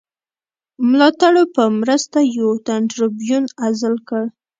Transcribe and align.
ملاتړو 0.89 1.43
په 1.55 1.63
مرسته 1.79 2.17
یو 2.37 2.49
تن 2.65 2.81
ټربیون 2.91 3.43
عزل 3.65 3.95
کړ. 4.07 4.23